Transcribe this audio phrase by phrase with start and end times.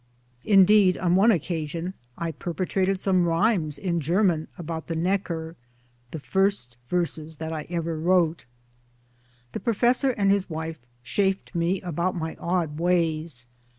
[0.45, 5.55] Indeed on one occasion I perpetrated some rhymes in German about the Neckar
[6.09, 8.45] the first verses that I ever wrote/
[9.51, 13.45] The Professor and his wife chaffed me about my odd ways.